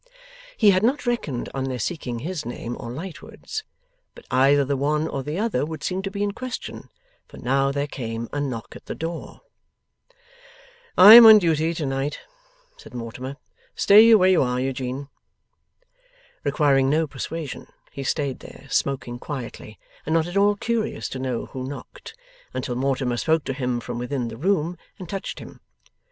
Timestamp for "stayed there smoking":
18.03-19.19